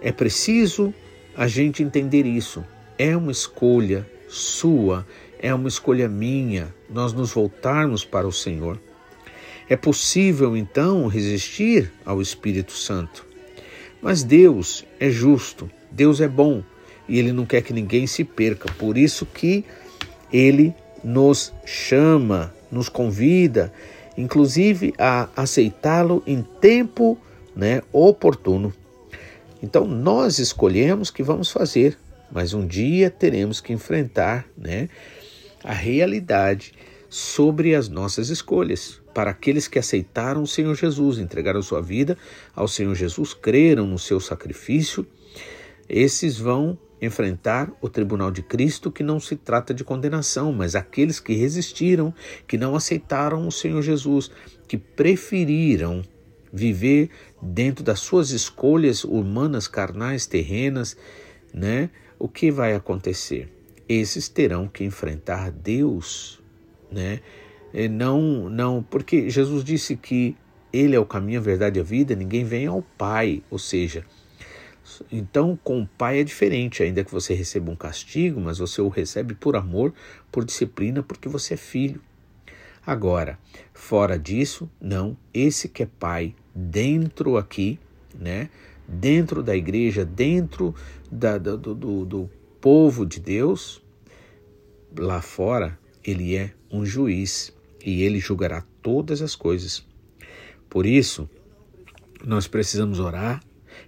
é 0.00 0.10
preciso 0.10 0.94
a 1.36 1.46
gente 1.46 1.82
entender 1.82 2.26
isso. 2.26 2.64
É 2.98 3.16
uma 3.16 3.32
escolha 3.32 4.06
sua, 4.28 5.06
é 5.38 5.52
uma 5.54 5.68
escolha 5.68 6.08
minha, 6.08 6.74
nós 6.88 7.12
nos 7.12 7.32
voltarmos 7.32 8.04
para 8.04 8.26
o 8.26 8.32
Senhor. 8.32 8.78
É 9.68 9.76
possível 9.76 10.56
então 10.56 11.06
resistir 11.06 11.90
ao 12.04 12.20
Espírito 12.20 12.72
Santo. 12.72 13.24
Mas 14.00 14.22
Deus 14.22 14.84
é 15.00 15.08
justo, 15.08 15.70
Deus 15.90 16.20
é 16.20 16.28
bom 16.28 16.62
e 17.08 17.18
Ele 17.18 17.32
não 17.32 17.46
quer 17.46 17.62
que 17.62 17.72
ninguém 17.72 18.06
se 18.06 18.22
perca. 18.22 18.70
Por 18.74 18.98
isso 18.98 19.24
que 19.24 19.64
Ele 20.32 20.74
nos 21.02 21.52
chama, 21.64 22.54
nos 22.70 22.88
convida, 22.88 23.72
inclusive 24.16 24.94
a 24.98 25.28
aceitá-lo 25.34 26.22
em 26.26 26.42
tempo 26.60 27.18
né, 27.56 27.82
oportuno. 27.92 28.72
Então 29.64 29.86
nós 29.86 30.38
escolhemos 30.38 31.10
que 31.10 31.22
vamos 31.22 31.50
fazer, 31.50 31.96
mas 32.30 32.52
um 32.52 32.66
dia 32.66 33.08
teremos 33.08 33.62
que 33.62 33.72
enfrentar 33.72 34.46
né, 34.58 34.90
a 35.64 35.72
realidade 35.72 36.74
sobre 37.08 37.74
as 37.74 37.88
nossas 37.88 38.28
escolhas. 38.28 39.00
Para 39.14 39.30
aqueles 39.30 39.66
que 39.66 39.78
aceitaram 39.78 40.42
o 40.42 40.46
Senhor 40.46 40.74
Jesus, 40.74 41.16
entregaram 41.16 41.62
sua 41.62 41.80
vida 41.80 42.18
ao 42.54 42.68
Senhor 42.68 42.94
Jesus, 42.94 43.32
creram 43.32 43.86
no 43.86 43.98
seu 43.98 44.20
sacrifício, 44.20 45.06
esses 45.88 46.38
vão 46.38 46.78
enfrentar 47.00 47.72
o 47.80 47.88
tribunal 47.88 48.30
de 48.30 48.42
Cristo, 48.42 48.92
que 48.92 49.02
não 49.02 49.18
se 49.18 49.34
trata 49.34 49.72
de 49.72 49.82
condenação, 49.82 50.52
mas 50.52 50.74
aqueles 50.74 51.18
que 51.18 51.32
resistiram, 51.32 52.12
que 52.46 52.58
não 52.58 52.76
aceitaram 52.76 53.48
o 53.48 53.52
Senhor 53.52 53.80
Jesus, 53.80 54.30
que 54.68 54.76
preferiram 54.76 56.02
viver 56.54 57.10
dentro 57.42 57.84
das 57.84 58.00
suas 58.00 58.30
escolhas 58.30 59.04
humanas, 59.04 59.68
carnais, 59.68 60.24
terrenas, 60.24 60.96
né? 61.52 61.90
O 62.18 62.28
que 62.28 62.50
vai 62.50 62.74
acontecer? 62.74 63.52
Esses 63.86 64.28
terão 64.28 64.66
que 64.66 64.84
enfrentar 64.84 65.50
Deus 65.50 66.42
né? 66.94 67.20
E 67.72 67.88
não, 67.88 68.48
não, 68.48 68.82
porque 68.82 69.28
Jesus 69.28 69.64
disse 69.64 69.96
que 69.96 70.36
ele 70.72 70.94
é 70.94 71.00
o 71.00 71.04
caminho, 71.04 71.40
a 71.40 71.42
verdade 71.42 71.78
e 71.78 71.82
a 71.82 71.84
vida, 71.84 72.14
ninguém 72.14 72.44
vem 72.44 72.66
ao 72.66 72.82
Pai, 72.96 73.42
ou 73.50 73.58
seja, 73.58 74.04
então 75.10 75.58
com 75.62 75.82
o 75.82 75.86
Pai 75.86 76.20
é 76.20 76.24
diferente, 76.24 76.82
ainda 76.82 77.02
que 77.02 77.10
você 77.10 77.34
receba 77.34 77.70
um 77.70 77.76
castigo, 77.76 78.40
mas 78.40 78.58
você 78.58 78.80
o 78.80 78.88
recebe 78.88 79.34
por 79.34 79.56
amor, 79.56 79.92
por 80.30 80.44
disciplina, 80.44 81.02
porque 81.02 81.28
você 81.28 81.54
é 81.54 81.56
filho. 81.56 82.00
Agora, 82.86 83.38
fora 83.72 84.18
disso, 84.18 84.70
não, 84.80 85.16
esse 85.32 85.68
que 85.68 85.82
é 85.82 85.86
Pai, 85.86 86.34
dentro 86.54 87.38
aqui, 87.38 87.78
né? 88.14 88.50
Dentro 88.86 89.42
da 89.42 89.56
igreja, 89.56 90.04
dentro 90.04 90.74
da, 91.10 91.38
do, 91.38 91.56
do, 91.56 92.04
do 92.04 92.30
povo 92.60 93.06
de 93.06 93.18
Deus, 93.18 93.82
lá 94.98 95.22
fora, 95.22 95.78
ele 96.04 96.36
é 96.36 96.52
um 96.70 96.84
juiz 96.84 97.54
e 97.84 98.02
ele 98.02 98.18
julgará 98.18 98.62
todas 98.82 99.22
as 99.22 99.34
coisas. 99.34 99.86
Por 100.68 100.84
isso, 100.84 101.28
nós 102.22 102.46
precisamos 102.46 103.00
orar, 103.00 103.42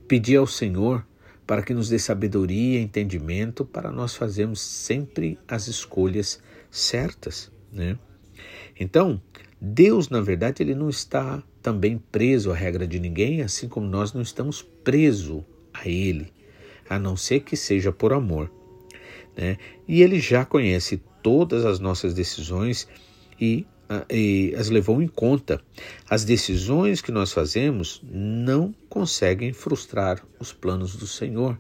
pedir 0.09 0.37
ao 0.37 0.47
Senhor 0.47 1.07
para 1.47 1.63
que 1.63 1.75
nos 1.75 1.91
dê 1.91 1.99
sabedoria 1.99 2.81
e 2.81 2.83
entendimento 2.83 3.65
para 3.65 3.93
nós 3.93 4.17
fazermos 4.17 4.61
sempre 4.61 5.39
as 5.47 5.69
escolhas 5.69 6.43
certas, 6.71 7.53
né? 7.71 7.99
Então, 8.79 9.21
Deus, 9.61 10.09
na 10.09 10.21
verdade, 10.21 10.63
ele 10.63 10.75
não 10.75 10.89
está 10.89 11.43
também 11.63 11.99
preso 12.13 12.53
à 12.53 12.55
regra 12.55 12.87
de 12.87 13.01
ninguém, 13.01 13.43
assim 13.43 13.69
como 13.69 13.87
nós 13.87 14.13
não 14.13 14.23
estamos 14.23 14.63
presos 14.63 15.43
a 15.73 15.89
ele, 15.89 16.33
a 16.89 16.99
não 16.99 17.17
ser 17.17 17.41
que 17.41 17.57
seja 17.57 17.91
por 17.91 18.13
amor. 18.13 18.51
Né? 19.37 19.59
E 19.89 20.03
ele 20.03 20.21
já 20.21 20.45
conhece 20.45 21.03
todas 21.23 21.65
as 21.65 21.81
nossas 21.81 22.15
decisões 22.15 22.87
e, 23.41 23.67
e 24.11 24.55
as 24.57 24.71
levou 24.71 25.03
em 25.03 25.09
conta. 25.09 25.61
As 26.09 26.25
decisões 26.25 27.01
que 27.01 27.11
nós 27.11 27.33
fazemos 27.33 28.01
não 28.05 28.75
conseguem 28.89 29.53
frustrar 29.53 30.23
os 30.39 30.53
planos 30.53 30.97
do 30.97 31.07
Senhor. 31.07 31.59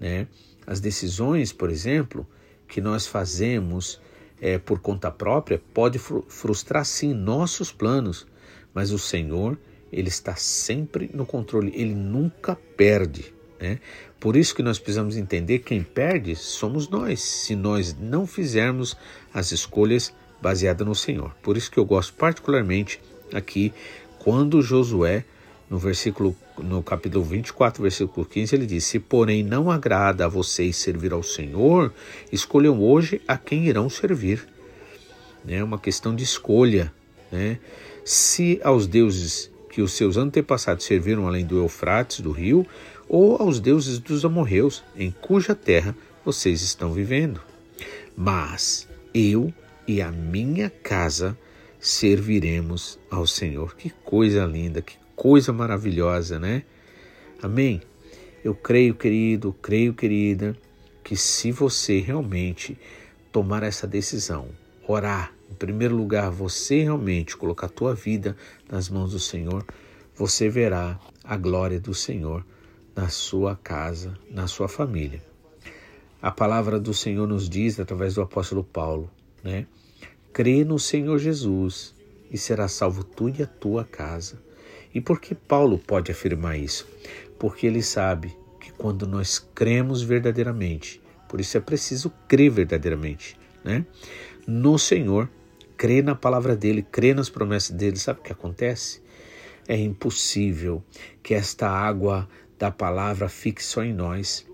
Né? 0.00 0.26
As 0.66 0.80
decisões, 0.80 1.52
por 1.52 1.70
exemplo, 1.70 2.26
que 2.66 2.80
nós 2.80 3.06
fazemos 3.06 4.00
é, 4.40 4.58
por 4.58 4.80
conta 4.80 5.10
própria 5.10 5.60
pode 5.72 5.98
frustrar 5.98 6.84
sim 6.84 7.12
nossos 7.14 7.72
planos, 7.72 8.26
mas 8.72 8.90
o 8.90 8.98
Senhor 8.98 9.58
ele 9.92 10.08
está 10.08 10.34
sempre 10.34 11.10
no 11.14 11.24
controle, 11.24 11.72
ele 11.74 11.94
nunca 11.94 12.56
perde. 12.76 13.32
Né? 13.60 13.78
Por 14.18 14.36
isso 14.36 14.54
que 14.54 14.62
nós 14.62 14.78
precisamos 14.78 15.16
entender 15.16 15.60
quem 15.60 15.82
perde 15.82 16.34
somos 16.34 16.88
nós, 16.88 17.20
se 17.20 17.54
nós 17.54 17.96
não 17.98 18.26
fizermos 18.26 18.96
as 19.32 19.52
escolhas 19.52 20.12
baseadas 20.42 20.86
no 20.86 20.94
Senhor. 20.94 21.34
Por 21.42 21.56
isso 21.56 21.70
que 21.70 21.78
eu 21.78 21.84
gosto 21.84 22.12
particularmente 22.14 23.00
aqui 23.32 23.72
quando 24.18 24.62
Josué 24.62 25.24
no 25.74 25.80
versículo 25.80 26.36
no 26.56 26.84
capítulo 26.84 27.24
24, 27.24 27.82
versículo 27.82 28.24
15, 28.24 28.54
ele 28.54 28.64
diz: 28.64 28.84
Se 28.84 29.00
porém 29.00 29.42
não 29.42 29.72
agrada 29.72 30.24
a 30.24 30.28
vocês 30.28 30.76
servir 30.76 31.12
ao 31.12 31.20
Senhor, 31.20 31.92
escolham 32.30 32.80
hoje 32.80 33.20
a 33.26 33.36
quem 33.36 33.66
irão 33.66 33.90
servir. 33.90 34.46
É 35.48 35.64
uma 35.64 35.76
questão 35.76 36.14
de 36.14 36.22
escolha. 36.22 36.92
Né? 37.32 37.58
Se 38.04 38.60
aos 38.62 38.86
deuses 38.86 39.50
que 39.68 39.82
os 39.82 39.94
seus 39.94 40.16
antepassados 40.16 40.84
serviram 40.84 41.26
além 41.26 41.44
do 41.44 41.58
Eufrates, 41.58 42.20
do 42.20 42.30
rio, 42.30 42.64
ou 43.08 43.36
aos 43.42 43.58
deuses 43.58 43.98
dos 43.98 44.24
amorreus, 44.24 44.84
em 44.96 45.10
cuja 45.10 45.56
terra 45.56 45.92
vocês 46.24 46.62
estão 46.62 46.92
vivendo. 46.92 47.40
Mas 48.16 48.86
eu 49.12 49.52
e 49.88 50.00
a 50.00 50.12
minha 50.12 50.70
casa 50.70 51.36
serviremos 51.80 52.96
ao 53.10 53.26
Senhor. 53.26 53.74
Que 53.74 53.90
coisa 53.90 54.46
linda, 54.46 54.80
que 54.80 55.02
coisa 55.16 55.52
maravilhosa, 55.52 56.38
né? 56.38 56.64
Amém? 57.42 57.82
Eu 58.42 58.54
creio, 58.54 58.94
querido, 58.94 59.52
creio, 59.62 59.94
querida, 59.94 60.56
que 61.02 61.16
se 61.16 61.50
você 61.50 62.00
realmente 62.00 62.78
tomar 63.32 63.62
essa 63.62 63.86
decisão, 63.86 64.48
orar, 64.86 65.32
em 65.50 65.54
primeiro 65.54 65.94
lugar, 65.96 66.30
você 66.30 66.82
realmente 66.82 67.36
colocar 67.36 67.66
a 67.66 67.70
tua 67.70 67.94
vida 67.94 68.36
nas 68.70 68.88
mãos 68.88 69.12
do 69.12 69.18
Senhor, 69.18 69.64
você 70.14 70.48
verá 70.48 70.98
a 71.22 71.36
glória 71.36 71.80
do 71.80 71.94
Senhor 71.94 72.44
na 72.94 73.08
sua 73.08 73.56
casa, 73.56 74.16
na 74.30 74.46
sua 74.46 74.68
família. 74.68 75.22
A 76.22 76.30
palavra 76.30 76.78
do 76.78 76.94
Senhor 76.94 77.26
nos 77.26 77.48
diz 77.48 77.78
através 77.78 78.14
do 78.14 78.22
apóstolo 78.22 78.64
Paulo, 78.64 79.10
né? 79.42 79.66
Crê 80.32 80.64
no 80.64 80.78
Senhor 80.78 81.18
Jesus 81.18 81.94
e 82.30 82.38
será 82.38 82.66
salvo 82.66 83.04
tu 83.04 83.28
e 83.28 83.42
a 83.42 83.46
tua 83.46 83.84
casa. 83.84 84.42
E 84.94 85.00
por 85.00 85.20
que 85.20 85.34
Paulo 85.34 85.76
pode 85.76 86.12
afirmar 86.12 86.56
isso? 86.58 86.86
Porque 87.38 87.66
ele 87.66 87.82
sabe 87.82 88.34
que 88.60 88.72
quando 88.72 89.06
nós 89.06 89.38
cremos 89.54 90.02
verdadeiramente, 90.02 91.02
por 91.28 91.40
isso 91.40 91.56
é 91.56 91.60
preciso 91.60 92.12
crer 92.28 92.50
verdadeiramente, 92.50 93.36
né? 93.64 93.84
No 94.46 94.78
Senhor, 94.78 95.28
crê 95.76 96.00
na 96.00 96.14
palavra 96.14 96.54
dele, 96.54 96.82
crê 96.82 97.12
nas 97.12 97.28
promessas 97.28 97.70
dele. 97.76 97.96
Sabe 97.96 98.20
o 98.20 98.22
que 98.22 98.32
acontece? 98.32 99.02
É 99.66 99.76
impossível 99.76 100.82
que 101.22 101.34
esta 101.34 101.68
água 101.68 102.28
da 102.58 102.70
palavra 102.70 103.28
fique 103.28 103.64
só 103.64 103.82
em 103.82 103.92
nós. 103.92 104.46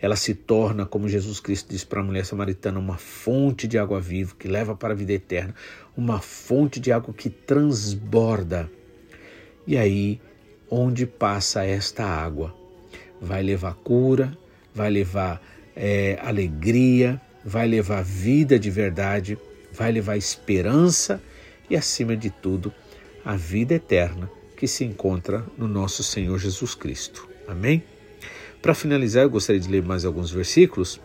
Ela 0.00 0.16
se 0.16 0.34
torna, 0.34 0.86
como 0.86 1.08
Jesus 1.08 1.38
Cristo 1.38 1.70
disse 1.70 1.86
para 1.86 2.00
a 2.00 2.02
mulher 2.02 2.24
samaritana, 2.24 2.78
uma 2.78 2.96
fonte 2.96 3.68
de 3.68 3.78
água 3.78 4.00
viva 4.00 4.34
que 4.38 4.48
leva 4.48 4.74
para 4.74 4.94
a 4.94 4.96
vida 4.96 5.12
eterna, 5.12 5.54
uma 5.96 6.20
fonte 6.20 6.80
de 6.80 6.90
água 6.90 7.12
que 7.12 7.28
transborda. 7.28 8.70
E 9.66 9.76
aí, 9.76 10.20
onde 10.70 11.06
passa 11.06 11.64
esta 11.64 12.04
água? 12.04 12.54
Vai 13.20 13.42
levar 13.42 13.74
cura, 13.74 14.36
vai 14.74 14.90
levar 14.90 15.42
é, 15.74 16.18
alegria, 16.22 17.20
vai 17.44 17.66
levar 17.66 18.02
vida 18.04 18.58
de 18.58 18.70
verdade, 18.70 19.38
vai 19.72 19.90
levar 19.90 20.16
esperança 20.16 21.20
e, 21.68 21.76
acima 21.76 22.16
de 22.16 22.30
tudo, 22.30 22.72
a 23.24 23.36
vida 23.36 23.74
eterna 23.74 24.30
que 24.56 24.66
se 24.66 24.84
encontra 24.84 25.44
no 25.58 25.66
nosso 25.66 26.02
Senhor 26.02 26.38
Jesus 26.38 26.74
Cristo. 26.74 27.28
Amém? 27.46 27.82
Para 28.62 28.74
finalizar, 28.74 29.24
eu 29.24 29.30
gostaria 29.30 29.60
de 29.60 29.68
ler 29.68 29.82
mais 29.82 30.04
alguns 30.04 30.30
versículos. 30.30 31.00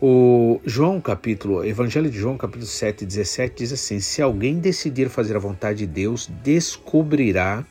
O 0.00 0.60
João 0.64 1.00
capítulo, 1.00 1.64
Evangelho 1.64 2.08
de 2.08 2.16
João 2.16 2.38
capítulo 2.38 2.66
7, 2.66 3.04
17 3.04 3.56
diz 3.56 3.72
assim: 3.72 3.98
Se 3.98 4.22
alguém 4.22 4.60
decidir 4.60 5.08
fazer 5.08 5.34
a 5.34 5.40
vontade 5.40 5.80
de 5.80 5.86
Deus, 5.88 6.30
descobrirá 6.44 7.66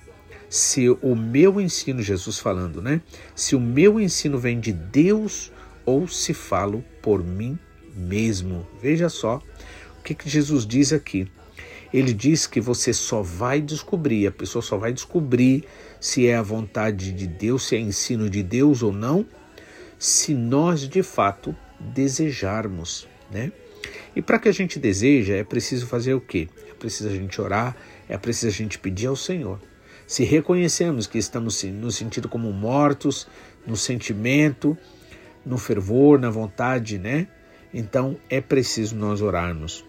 se 0.50 0.90
o 0.90 1.16
meu 1.16 1.62
ensino, 1.62 2.02
Jesus 2.02 2.38
falando, 2.38 2.82
né? 2.82 3.00
Se 3.34 3.56
o 3.56 3.62
meu 3.62 3.98
ensino 3.98 4.38
vem 4.38 4.60
de 4.60 4.74
Deus 4.74 5.54
ou 5.86 6.06
se 6.06 6.34
falo 6.34 6.84
por 7.02 7.24
mim 7.24 7.58
mesmo. 7.96 8.68
Veja 8.82 9.08
só 9.08 9.42
o 9.98 10.04
que, 10.04 10.14
que 10.14 10.30
Jesus 10.30 10.68
diz 10.68 10.92
aqui. 10.92 11.32
Ele 11.94 12.12
diz 12.12 12.46
que 12.46 12.60
você 12.60 12.92
só 12.92 13.22
vai 13.22 13.62
descobrir, 13.62 14.28
a 14.28 14.32
pessoa 14.34 14.62
só 14.62 14.78
vai 14.78 14.92
descobrir 14.92 15.64
se 15.98 16.28
é 16.28 16.36
a 16.36 16.42
vontade 16.42 17.14
de 17.14 17.26
Deus, 17.26 17.66
se 17.66 17.78
é 17.78 17.80
ensino 17.80 18.30
de 18.30 18.44
Deus 18.44 18.84
ou 18.84 18.92
não, 18.92 19.26
se 19.98 20.34
nós 20.34 20.90
de 20.90 21.02
fato 21.02 21.56
desejarmos, 21.80 23.08
né? 23.32 23.52
E 24.16 24.22
para 24.22 24.40
que 24.40 24.50
a 24.50 24.52
gente 24.52 24.80
deseja, 24.80 25.36
é 25.36 25.44
preciso 25.44 25.86
fazer 25.88 26.14
o 26.14 26.22
quê? 26.22 26.48
É 26.70 26.74
preciso 26.74 27.10
a 27.10 27.14
gente 27.14 27.40
orar, 27.40 27.76
é 28.10 28.18
preciso 28.18 28.48
a 28.48 28.52
gente 28.52 28.80
pedir 28.80 29.08
ao 29.08 29.16
Senhor. 29.16 29.60
Se 30.08 30.24
reconhecemos 30.24 31.06
que 31.06 31.18
estamos 31.18 31.64
nos 31.64 31.96
sentindo 31.96 32.28
como 32.28 32.52
mortos, 32.52 33.28
no 33.66 33.76
sentimento, 33.76 34.78
no 35.46 35.58
fervor, 35.58 36.20
na 36.20 36.30
vontade, 36.30 36.98
né? 36.98 37.28
Então 37.74 38.18
é 38.30 38.40
preciso 38.42 38.96
nós 38.96 39.22
orarmos. 39.22 39.86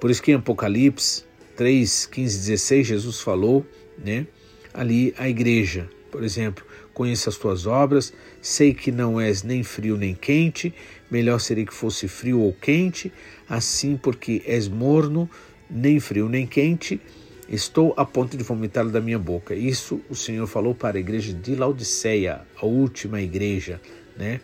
Por 0.00 0.10
isso 0.10 0.22
que 0.22 0.32
em 0.32 0.34
Apocalipse 0.34 1.24
3, 1.56 2.06
15, 2.06 2.38
16, 2.38 2.86
Jesus 2.86 3.20
falou, 3.20 3.64
né? 3.96 4.26
Ali 4.72 5.14
a 5.16 5.28
igreja, 5.28 5.88
por 6.10 6.24
exemplo, 6.24 6.66
conheço 6.94 7.28
as 7.28 7.36
tuas 7.36 7.66
obras, 7.66 8.14
sei 8.40 8.72
que 8.72 8.90
não 8.92 9.20
és 9.20 9.42
nem 9.42 9.62
frio 9.62 9.96
nem 9.96 10.14
quente, 10.14 10.72
melhor 11.10 11.40
seria 11.40 11.66
que 11.66 11.74
fosse 11.74 12.06
frio 12.08 12.40
ou 12.40 12.52
quente, 12.52 13.12
assim 13.48 13.96
porque 13.96 14.42
és 14.46 14.68
morno, 14.68 15.28
nem 15.68 15.98
frio 15.98 16.28
nem 16.28 16.46
quente, 16.46 17.00
estou 17.48 17.92
a 17.96 18.04
ponto 18.04 18.36
de 18.36 18.44
vomitar 18.44 18.86
da 18.88 19.00
minha 19.00 19.18
boca. 19.18 19.54
Isso 19.54 20.00
o 20.08 20.14
Senhor 20.14 20.46
falou 20.46 20.74
para 20.74 20.96
a 20.96 21.00
igreja 21.00 21.34
de 21.34 21.54
Laodiceia, 21.56 22.42
a 22.56 22.64
última 22.64 23.20
igreja, 23.20 23.80
né? 24.16 24.40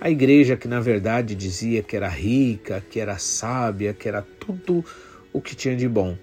A 0.00 0.10
igreja 0.10 0.56
que 0.56 0.68
na 0.68 0.80
verdade 0.80 1.34
dizia 1.34 1.82
que 1.82 1.96
era 1.96 2.08
rica, 2.08 2.84
que 2.90 3.00
era 3.00 3.16
sábia, 3.16 3.94
que 3.94 4.06
era 4.06 4.22
tudo 4.22 4.84
o 5.32 5.40
que 5.40 5.54
tinha 5.54 5.74
de 5.74 5.88
bom, 5.88 6.16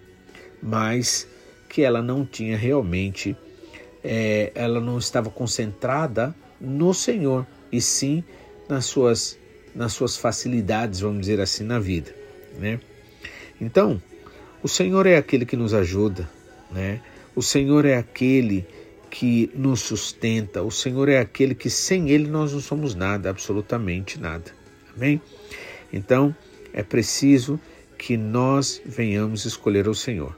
mas 0.61 1.27
que 1.67 1.81
ela 1.81 2.01
não 2.01 2.25
tinha 2.25 2.55
realmente 2.55 3.35
é, 4.03 4.51
ela 4.55 4.79
não 4.79 4.97
estava 4.97 5.29
concentrada 5.29 6.35
no 6.59 6.93
Senhor, 6.93 7.45
e 7.71 7.81
sim 7.81 8.23
nas 8.67 8.85
suas, 8.85 9.37
nas 9.73 9.93
suas 9.93 10.17
facilidades, 10.17 10.99
vamos 10.99 11.21
dizer 11.21 11.39
assim, 11.39 11.63
na 11.63 11.79
vida. 11.79 12.13
Né? 12.57 12.79
Então, 13.59 14.01
o 14.61 14.67
Senhor 14.67 15.05
é 15.05 15.17
aquele 15.17 15.45
que 15.45 15.55
nos 15.55 15.73
ajuda, 15.73 16.29
né? 16.71 17.01
o 17.35 17.41
Senhor 17.41 17.85
é 17.85 17.97
aquele 17.97 18.65
que 19.09 19.51
nos 19.53 19.81
sustenta, 19.81 20.61
o 20.63 20.71
Senhor 20.71 21.09
é 21.09 21.19
aquele 21.19 21.53
que 21.53 21.69
sem 21.69 22.09
Ele 22.09 22.27
nós 22.27 22.53
não 22.53 22.61
somos 22.61 22.95
nada, 22.95 23.29
absolutamente 23.29 24.19
nada. 24.19 24.51
Amém? 24.95 25.21
Então, 25.91 26.35
é 26.73 26.81
preciso 26.81 27.59
que 27.97 28.15
nós 28.15 28.81
venhamos 28.85 29.45
escolher 29.45 29.87
o 29.87 29.93
Senhor. 29.93 30.35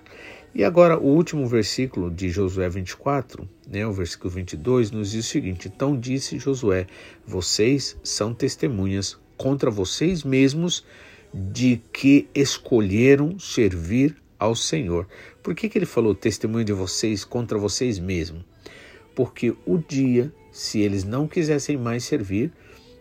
E 0.56 0.64
agora 0.64 1.00
o 1.00 1.08
último 1.08 1.48
versículo 1.48 2.12
de 2.12 2.30
Josué 2.30 2.70
24, 2.70 3.50
né, 3.68 3.88
o 3.88 3.92
versículo 3.92 4.30
22, 4.30 4.92
nos 4.92 5.10
diz 5.10 5.26
o 5.26 5.30
seguinte: 5.30 5.68
Então 5.68 6.00
disse 6.00 6.38
Josué: 6.38 6.86
Vocês 7.26 7.98
são 8.04 8.36
testemunhas 8.36 9.18
contra 9.36 9.72
vocês 9.72 10.24
mesmos 10.24 10.86
de 11.34 11.82
que 11.92 12.28
escolheram 12.36 13.40
servir 13.40 14.16
ao 14.38 14.56
Senhor. 14.56 15.08
Por 15.42 15.56
que, 15.56 15.68
que 15.68 15.78
ele 15.78 15.88
falou 15.88 16.14
testemunho 16.14 16.66
de 16.66 16.74
vocês 16.74 17.26
contra 17.26 17.58
vocês 17.58 17.98
mesmos? 17.98 18.44
Porque 19.16 19.56
o 19.66 19.80
dia, 19.80 20.32
se 20.52 20.80
eles 20.80 21.04
não 21.04 21.28
quisessem 21.28 21.78
mais 21.78 22.04
servir, 22.04 22.52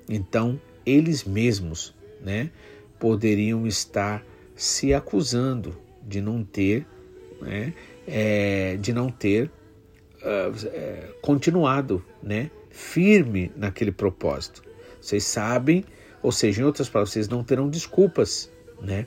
então 0.08 0.58
eles 0.86 1.24
mesmos 1.24 1.94
né, 2.22 2.50
poderiam 2.98 3.66
estar 3.66 4.24
se 4.56 4.94
acusando 4.94 5.76
de 6.06 6.20
não 6.20 6.42
ter 6.42 6.86
né, 7.42 7.74
é, 8.06 8.76
de 8.80 8.92
não 8.92 9.10
ter 9.10 9.50
uh, 10.22 11.12
continuado 11.20 12.04
né, 12.22 12.50
firme 12.70 13.52
naquele 13.56 13.92
propósito. 13.92 14.62
Vocês 15.00 15.24
sabem, 15.24 15.84
ou 16.22 16.32
seja, 16.32 16.62
em 16.62 16.64
outras 16.64 16.88
palavras, 16.88 17.12
vocês 17.12 17.28
não 17.28 17.42
terão 17.42 17.68
desculpas, 17.68 18.50
né? 18.80 19.06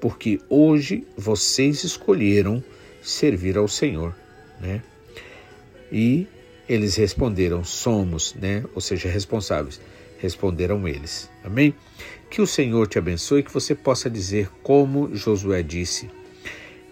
Porque 0.00 0.40
hoje 0.48 1.06
vocês 1.16 1.82
escolheram 1.84 2.62
servir 3.02 3.56
ao 3.56 3.66
Senhor, 3.66 4.14
né? 4.60 4.82
E 5.90 6.26
eles 6.68 6.96
responderam: 6.96 7.64
somos, 7.64 8.34
né? 8.34 8.64
Ou 8.74 8.80
seja, 8.80 9.08
responsáveis. 9.08 9.80
Responderam 10.18 10.86
eles. 10.88 11.30
Amém? 11.42 11.74
Que 12.30 12.40
o 12.40 12.46
Senhor 12.46 12.86
te 12.86 12.98
abençoe 12.98 13.40
e 13.40 13.42
que 13.42 13.52
você 13.52 13.74
possa 13.74 14.08
dizer 14.08 14.50
como 14.62 15.14
Josué 15.14 15.62
disse: 15.62 16.10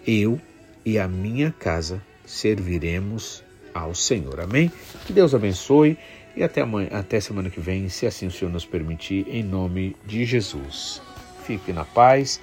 Eu 0.05 0.39
e 0.85 0.99
a 0.99 1.07
minha 1.07 1.51
casa 1.51 2.01
serviremos 2.25 3.43
ao 3.73 3.95
Senhor. 3.95 4.39
Amém? 4.39 4.71
Que 5.05 5.13
Deus 5.13 5.33
abençoe 5.33 5.97
e 6.35 6.43
até 6.43 6.61
amanhã, 6.61 6.89
até 6.91 7.19
semana 7.19 7.49
que 7.49 7.59
vem, 7.59 7.89
se 7.89 8.05
assim 8.05 8.27
o 8.27 8.31
Senhor 8.31 8.51
nos 8.51 8.65
permitir, 8.65 9.25
em 9.27 9.43
nome 9.43 9.95
de 10.05 10.25
Jesus. 10.25 11.01
Fique 11.43 11.71
na 11.71 11.85
paz. 11.85 12.41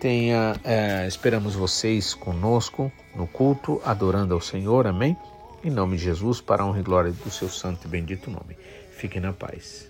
Tenha, 0.00 0.56
é, 0.64 1.06
esperamos 1.06 1.54
vocês 1.54 2.14
conosco 2.14 2.90
no 3.14 3.26
culto, 3.26 3.80
adorando 3.84 4.34
ao 4.34 4.40
Senhor. 4.40 4.86
Amém? 4.86 5.16
Em 5.62 5.70
nome 5.70 5.96
de 5.96 6.02
Jesus, 6.02 6.40
para 6.40 6.64
a 6.64 6.66
honra 6.66 6.80
e 6.80 6.82
glória 6.82 7.12
do 7.12 7.30
seu 7.30 7.48
santo 7.48 7.86
e 7.86 7.88
bendito 7.88 8.28
nome. 8.28 8.56
Fiquem 8.90 9.20
na 9.20 9.32
paz. 9.32 9.88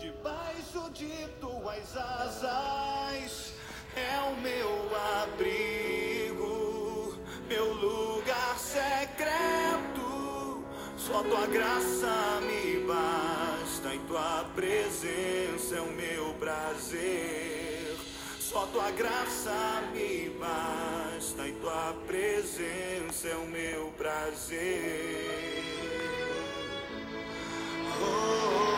Debaixo 0.00 0.90
de 0.94 1.28
tuas 1.38 1.96
asas 1.96 2.73
Só 11.06 11.22
tua 11.22 11.46
graça 11.46 12.40
me 12.46 12.78
basta 12.86 13.94
e 13.94 13.98
tua 14.08 14.46
presença 14.54 15.76
é 15.76 15.80
o 15.82 15.92
meu 15.92 16.32
prazer. 16.40 17.94
Só 18.40 18.64
tua 18.68 18.90
graça 18.90 19.82
me 19.92 20.30
basta 20.40 21.46
e 21.46 21.52
tua 21.60 21.94
presença 22.06 23.28
é 23.28 23.36
o 23.36 23.46
meu 23.46 23.92
prazer. 23.98 25.62
Oh, 28.00 28.06
oh. 28.06 28.70
oh. 28.70 28.73